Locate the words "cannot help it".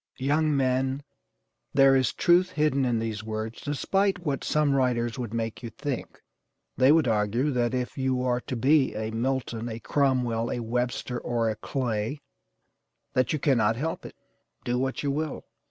13.37-14.15